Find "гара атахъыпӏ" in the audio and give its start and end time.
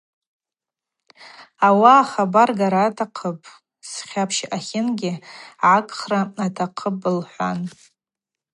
2.59-3.47